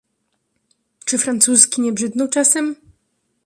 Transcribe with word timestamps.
"Czy 1.05 1.17
Francuzki 1.17 1.81
nie 1.81 1.93
brzydną 1.93 2.27
czasem?" 2.27 2.75